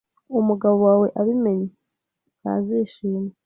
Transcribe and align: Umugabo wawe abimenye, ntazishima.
Umugabo 0.39 0.77
wawe 0.87 1.07
abimenye, 1.19 1.69
ntazishima. 2.39 3.21